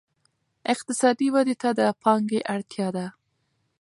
اقتصادي 0.73 1.27
ودې 1.33 1.55
ته 1.61 1.69
د 1.79 1.81
پانګې 2.01 2.39
اړتیا 2.53 2.87
ده. 2.95 3.05